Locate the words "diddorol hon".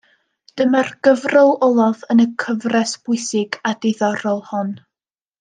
3.87-4.75